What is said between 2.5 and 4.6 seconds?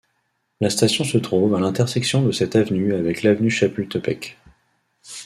avenue avec l'avenue Chapultepec.